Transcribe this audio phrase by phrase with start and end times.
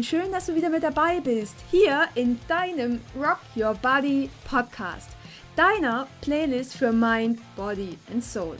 [0.00, 1.56] und schön, dass du wieder mit dabei bist.
[1.70, 5.10] Hier in deinem Rock Your Body Podcast.
[5.56, 8.56] Deiner Playlist für Mind, Body and Soul.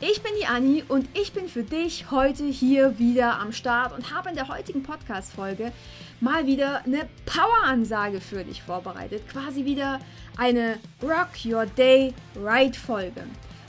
[0.00, 4.14] Ich bin die Anni und ich bin für dich heute hier wieder am Start und
[4.14, 5.72] habe in der heutigen Podcast-Folge
[6.20, 9.26] mal wieder eine Power-Ansage für dich vorbereitet.
[9.30, 9.98] Quasi wieder
[10.36, 13.22] eine Rock Your Day Right-Folge.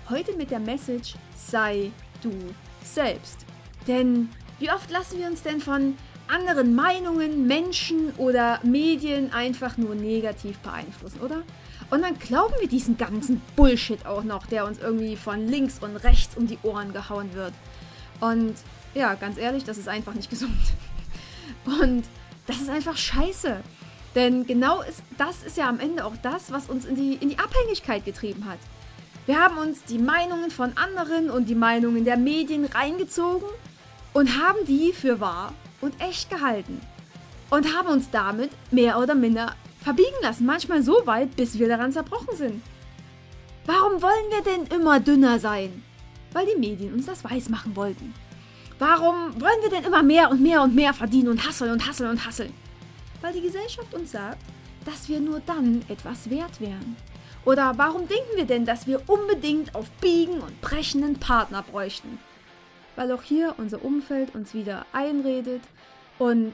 [0.09, 1.89] Heute mit der Message: Sei
[2.21, 2.33] du
[2.83, 3.45] selbst.
[3.87, 4.27] Denn
[4.59, 5.95] wie oft lassen wir uns denn von
[6.29, 11.43] anderen Meinungen, Menschen oder Medien einfach nur negativ beeinflussen, oder?
[11.89, 15.95] Und dann glauben wir diesen ganzen Bullshit auch noch, der uns irgendwie von links und
[15.97, 17.53] rechts um die Ohren gehauen wird.
[18.19, 18.55] Und
[18.93, 20.57] ja, ganz ehrlich, das ist einfach nicht gesund.
[21.65, 22.03] Und
[22.45, 23.57] das ist einfach scheiße.
[24.15, 27.29] Denn genau ist, das ist ja am Ende auch das, was uns in die, in
[27.29, 28.57] die Abhängigkeit getrieben hat.
[29.27, 33.47] Wir haben uns die Meinungen von anderen und die Meinungen der Medien reingezogen
[34.13, 36.81] und haben die für wahr und echt gehalten.
[37.49, 41.91] Und haben uns damit mehr oder minder verbiegen lassen, manchmal so weit, bis wir daran
[41.91, 42.61] zerbrochen sind.
[43.65, 45.83] Warum wollen wir denn immer dünner sein?
[46.33, 48.13] Weil die Medien uns das weismachen wollten.
[48.79, 52.09] Warum wollen wir denn immer mehr und mehr und mehr verdienen und hasseln und hasseln
[52.09, 52.53] und hasseln?
[53.21, 54.37] Weil die Gesellschaft uns sagt,
[54.85, 56.95] dass wir nur dann etwas wert wären.
[57.43, 62.19] Oder warum denken wir denn, dass wir unbedingt auf Biegen und Brechen einen Partner bräuchten?
[62.97, 65.61] Weil auch hier unser Umfeld uns wieder einredet
[66.17, 66.53] und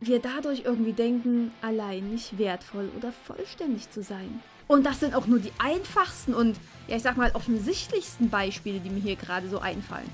[0.00, 4.40] wir dadurch irgendwie denken, allein nicht wertvoll oder vollständig zu sein.
[4.68, 8.90] Und das sind auch nur die einfachsten und, ja, ich sag mal, offensichtlichsten Beispiele, die
[8.90, 10.08] mir hier gerade so einfallen.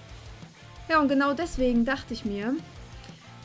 [0.89, 2.55] Ja, und genau deswegen dachte ich mir,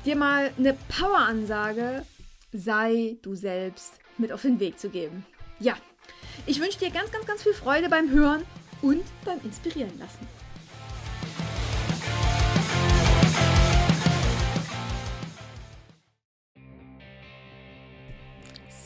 [0.06, 2.06] dir mal eine Power-Ansage,
[2.54, 5.26] sei du selbst, mit auf den Weg zu geben.
[5.60, 5.76] Ja,
[6.46, 8.44] ich wünsche dir ganz, ganz, ganz viel Freude beim Hören
[8.82, 10.28] und beim Inspirieren lassen.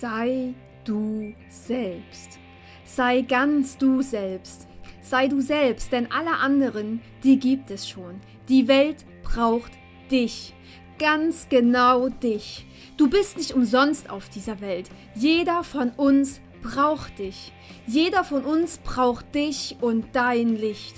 [0.03, 0.53] Sei
[0.83, 2.37] du selbst.
[2.83, 4.67] Sei ganz du selbst.
[4.99, 8.19] Sei du selbst, denn alle anderen, die gibt es schon.
[8.49, 9.71] Die Welt braucht
[10.11, 10.53] dich.
[10.99, 12.65] Ganz genau dich.
[12.97, 14.89] Du bist nicht umsonst auf dieser Welt.
[15.15, 17.53] Jeder von uns braucht dich.
[17.87, 20.95] Jeder von uns braucht dich und dein Licht.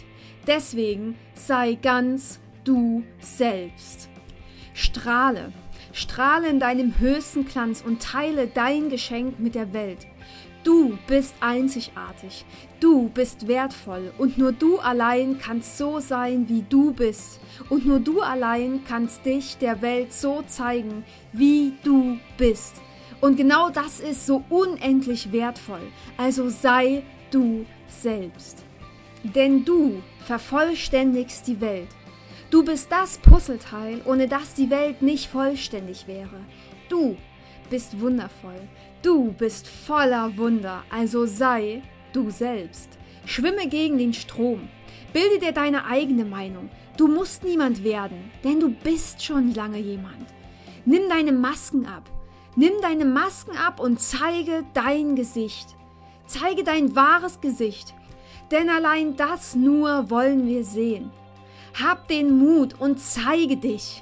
[0.47, 4.09] Deswegen sei ganz du selbst.
[4.73, 5.53] Strahle.
[5.95, 9.99] Strahle in deinem höchsten Glanz und teile dein Geschenk mit der Welt.
[10.65, 12.43] Du bist einzigartig,
[12.81, 17.39] du bist wertvoll und nur du allein kannst so sein, wie du bist.
[17.69, 22.81] Und nur du allein kannst dich der Welt so zeigen, wie du bist.
[23.21, 25.87] Und genau das ist so unendlich wertvoll.
[26.17, 28.65] Also sei du selbst.
[29.23, 31.87] Denn du vervollständigst die Welt.
[32.51, 36.39] Du bist das Puzzleteil, ohne das die Welt nicht vollständig wäre.
[36.89, 37.17] Du
[37.69, 38.61] bist wundervoll.
[39.01, 41.81] Du bist voller Wunder, also sei
[42.13, 42.89] du selbst.
[43.25, 44.69] Schwimme gegen den Strom.
[45.11, 46.69] Bilde dir deine eigene Meinung.
[46.97, 50.25] Du musst niemand werden, denn du bist schon lange jemand.
[50.85, 52.09] Nimm deine Masken ab.
[52.55, 55.75] Nimm deine Masken ab und zeige dein Gesicht.
[56.27, 57.93] Zeige dein wahres Gesicht.
[58.51, 61.11] Denn allein das nur wollen wir sehen.
[61.81, 64.01] Hab den Mut und zeige dich.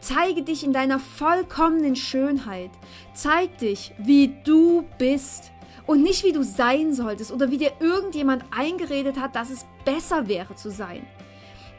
[0.00, 2.70] Zeige dich in deiner vollkommenen Schönheit.
[3.14, 5.50] Zeig dich, wie du bist
[5.86, 10.28] und nicht wie du sein solltest oder wie dir irgendjemand eingeredet hat, dass es besser
[10.28, 11.06] wäre zu sein.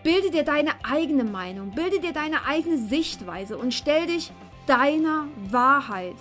[0.03, 4.31] Bilde dir deine eigene Meinung, bilde dir deine eigene Sichtweise und stell dich
[4.65, 6.15] deiner Wahrheit.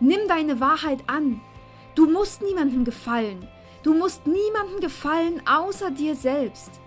[0.00, 1.40] Nimm deine Wahrheit an.
[1.94, 3.48] Du musst niemandem gefallen.
[3.82, 6.80] Du musst niemandem gefallen außer dir selbst.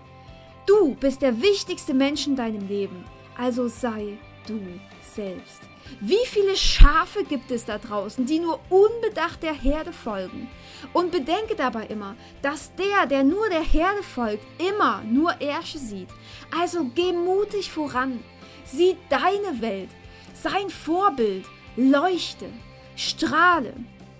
[0.66, 3.04] Du bist der wichtigste Mensch in deinem Leben.
[3.36, 4.60] Also sei du
[5.02, 5.60] selbst.
[6.00, 10.48] Wie viele Schafe gibt es da draußen, die nur unbedacht der Herde folgen?
[10.92, 16.08] Und bedenke dabei immer, dass der, der nur der Herde folgt, immer nur Ärsche sieht.
[16.56, 18.20] Also geh mutig voran.
[18.64, 19.90] Sieh deine Welt.
[20.34, 21.44] Sein Vorbild.
[21.76, 22.46] Leuchte.
[22.94, 23.74] Strahle.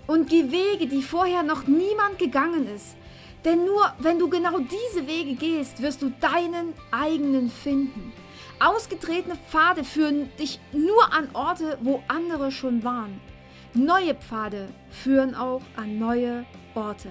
[0.07, 2.97] Und geh Wege, die vorher noch niemand gegangen ist.
[3.45, 8.13] Denn nur wenn du genau diese Wege gehst, wirst du deinen eigenen finden.
[8.61, 13.21] Ausgetretene Pfade führen dich nur an Orte, wo andere schon waren.
[13.75, 16.45] Neue Pfade führen auch an neue
[16.75, 17.09] Orte.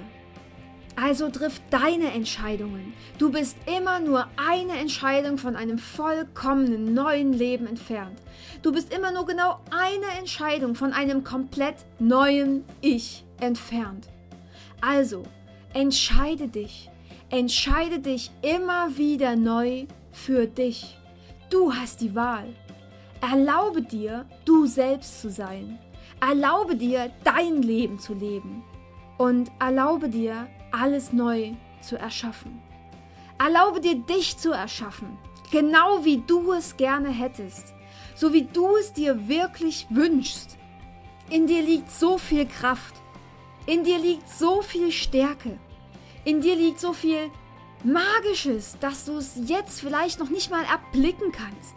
[0.96, 2.94] Also triff deine Entscheidungen.
[3.18, 8.20] Du bist immer nur eine Entscheidung von einem vollkommenen neuen Leben entfernt.
[8.62, 14.08] Du bist immer nur genau eine Entscheidung von einem komplett neuen Ich entfernt.
[14.82, 15.24] Also,
[15.74, 16.90] Entscheide dich.
[17.30, 20.98] Entscheide dich immer wieder neu für dich.
[21.50, 22.54] Du hast die Wahl.
[23.22, 25.80] Erlaube dir, du selbst zu sein.
[26.20, 28.64] Erlaube dir, dein Leben zu leben.
[29.18, 32.62] Und erlaube dir, alles neu zu erschaffen.
[33.38, 35.18] Erlaube dir, dich zu erschaffen,
[35.52, 37.74] genau wie du es gerne hättest,
[38.16, 40.58] so wie du es dir wirklich wünschst.
[41.30, 43.01] In dir liegt so viel Kraft,
[43.66, 45.60] in dir liegt so viel Stärke,
[46.26, 47.32] in dir liegt so viel
[47.84, 51.76] Magisches, dass du es jetzt vielleicht noch nicht mal erblicken kannst.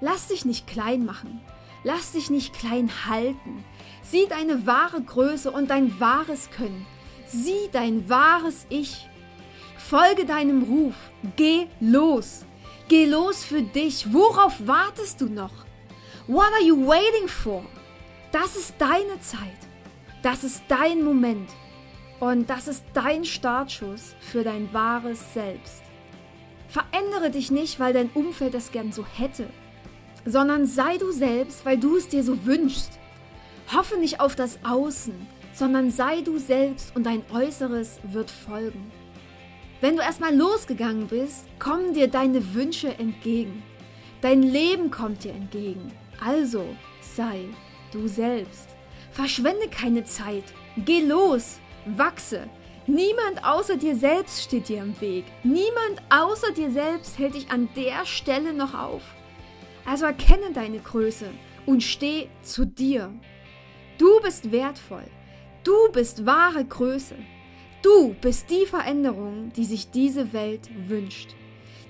[0.00, 1.40] Lass dich nicht klein machen.
[1.82, 3.62] Lass dich nicht klein halten.
[4.02, 6.86] Sieh deine wahre Größe und dein wahres Können.
[7.26, 9.06] Sieh dein wahres Ich.
[9.76, 10.94] Folge deinem Ruf.
[11.36, 12.46] Geh los.
[12.88, 14.12] Geh los für dich.
[14.14, 15.52] Worauf wartest du noch?
[16.26, 17.62] What are you waiting for?
[18.32, 19.60] Das ist deine Zeit.
[20.24, 21.50] Das ist dein Moment.
[22.18, 25.82] Und das ist dein Startschuss für dein wahres Selbst.
[26.66, 29.46] Verändere dich nicht, weil dein Umfeld es gern so hätte,
[30.24, 32.98] sondern sei du selbst, weil du es dir so wünschst.
[33.70, 35.14] Hoffe nicht auf das Außen,
[35.52, 38.90] sondern sei du selbst und dein Äußeres wird folgen.
[39.82, 43.62] Wenn du erstmal losgegangen bist, kommen dir deine Wünsche entgegen.
[44.22, 45.92] Dein Leben kommt dir entgegen.
[46.18, 46.64] Also
[47.02, 47.44] sei
[47.92, 48.73] du selbst.
[49.14, 50.42] Verschwende keine Zeit.
[50.76, 51.60] Geh los.
[51.86, 52.48] Wachse.
[52.88, 55.24] Niemand außer dir selbst steht dir im Weg.
[55.44, 59.02] Niemand außer dir selbst hält dich an der Stelle noch auf.
[59.86, 61.26] Also erkenne deine Größe
[61.64, 63.14] und steh zu dir.
[63.98, 65.06] Du bist wertvoll.
[65.62, 67.14] Du bist wahre Größe.
[67.82, 71.36] Du bist die Veränderung, die sich diese Welt wünscht.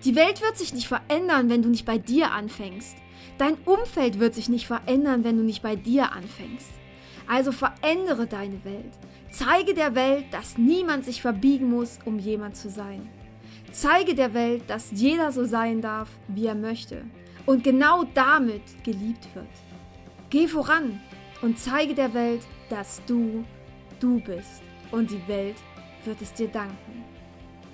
[0.05, 2.99] Die Welt wird sich nicht verändern, wenn du nicht bei dir anfängst.
[3.39, 6.84] Dein Umfeld wird sich nicht verändern, wenn du nicht bei dir anfängst.
[7.27, 8.93] Also verändere deine Welt.
[9.31, 13.09] Zeige der Welt, dass niemand sich verbiegen muss, um jemand zu sein.
[13.73, 17.03] Zeige der Welt, dass jeder so sein darf, wie er möchte
[17.47, 19.47] und genau damit geliebt wird.
[20.31, 21.01] Geh voran
[21.43, 23.45] und zeige der Welt, dass du
[24.01, 25.57] du bist und die Welt
[26.05, 27.05] wird es dir danken.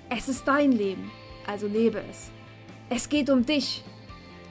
[0.09, 1.11] Es ist dein Leben,
[1.47, 2.31] also lebe es.
[2.89, 3.83] Es geht um dich,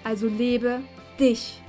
[0.04, 0.80] also lebe
[1.18, 1.60] dich.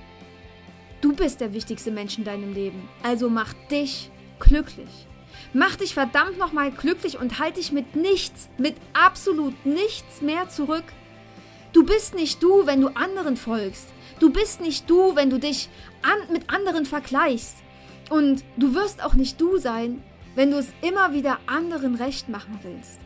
[1.01, 5.07] Du bist der wichtigste Mensch in deinem Leben, also mach dich glücklich.
[5.53, 10.83] Mach dich verdammt nochmal glücklich und halt dich mit nichts, mit absolut nichts mehr zurück.
[11.73, 13.87] Du bist nicht du, wenn du anderen folgst.
[14.19, 15.69] Du bist nicht du, wenn du dich
[16.03, 17.55] an, mit anderen vergleichst.
[18.09, 20.03] Und du wirst auch nicht du sein,
[20.35, 22.99] wenn du es immer wieder anderen recht machen willst.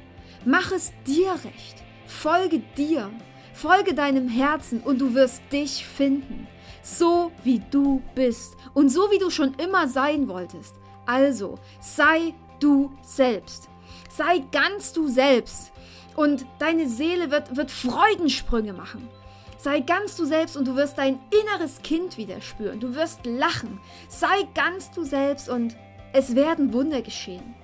[0.43, 1.83] Mach es dir recht.
[2.07, 3.09] Folge dir.
[3.53, 6.47] Folge deinem Herzen und du wirst dich finden.
[6.85, 10.75] So wie du bist und so wie du schon immer sein wolltest.
[11.07, 13.69] Also, sei du selbst.
[14.15, 15.71] Sei ganz du selbst.
[16.15, 19.09] Und deine Seele wird, wird Freudensprünge machen.
[19.57, 22.79] Sei ganz du selbst und du wirst dein inneres Kind wieder spüren.
[22.79, 23.79] Du wirst lachen.
[24.07, 25.75] Sei ganz du selbst und
[26.13, 27.55] es werden Wunder geschehen.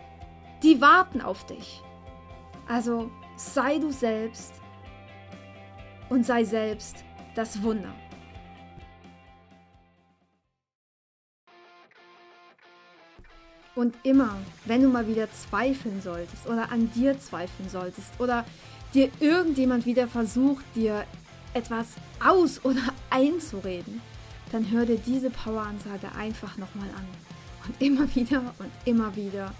[0.63, 1.83] Die warten auf dich.
[2.67, 4.55] Also sei du selbst
[6.09, 7.93] und sei selbst das Wunder.
[13.81, 18.45] Und immer, wenn du mal wieder zweifeln solltest oder an dir zweifeln solltest oder
[18.93, 21.03] dir irgendjemand wieder versucht, dir
[21.55, 21.87] etwas
[22.23, 23.99] aus- oder einzureden,
[24.51, 27.07] dann hör dir diese Poweransage einfach nochmal an.
[27.65, 29.51] Und immer wieder und immer wieder.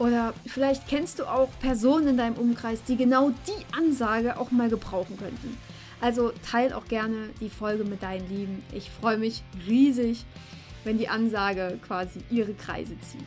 [0.00, 4.68] Oder vielleicht kennst du auch Personen in deinem Umkreis, die genau die Ansage auch mal
[4.68, 5.56] gebrauchen könnten.
[6.00, 8.64] Also teil auch gerne die Folge mit deinen Lieben.
[8.72, 10.24] Ich freue mich riesig,
[10.82, 13.20] wenn die Ansage quasi ihre Kreise zieht.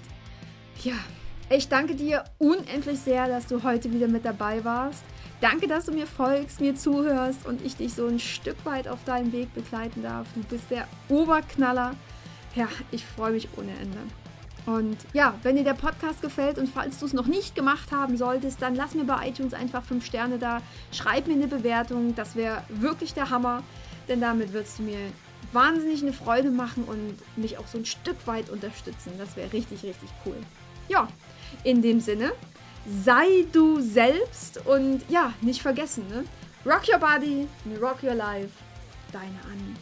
[0.83, 0.95] Ja,
[1.49, 5.03] ich danke dir unendlich sehr, dass du heute wieder mit dabei warst.
[5.39, 9.01] Danke, dass du mir folgst, mir zuhörst und ich dich so ein Stück weit auf
[9.05, 10.27] deinem Weg begleiten darf.
[10.35, 11.95] Du bist der Oberknaller.
[12.55, 13.97] Ja, ich freue mich ohne Ende.
[14.65, 18.17] Und ja, wenn dir der Podcast gefällt und falls du es noch nicht gemacht haben
[18.17, 20.61] solltest, dann lass mir bei iTunes einfach 5 Sterne da.
[20.91, 22.13] Schreib mir eine Bewertung.
[22.15, 23.63] Das wäre wirklich der Hammer.
[24.09, 24.99] Denn damit würdest du mir
[25.53, 29.13] wahnsinnig eine Freude machen und mich auch so ein Stück weit unterstützen.
[29.17, 30.35] Das wäre richtig, richtig cool
[30.87, 31.07] ja,
[31.63, 32.33] in dem Sinne,
[32.85, 36.25] sei du selbst und ja, nicht vergessen, ne?
[36.65, 37.47] Rock your body,
[37.81, 38.51] rock your life.
[39.11, 39.75] Deine Annie.